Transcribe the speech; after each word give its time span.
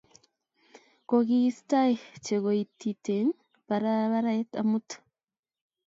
Kokiistai 1.09 1.91
chekoititeng 2.25 3.29
barabaret 3.67 4.49
amut 4.61 4.87